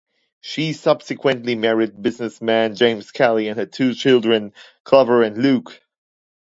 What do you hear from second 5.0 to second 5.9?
and Luke.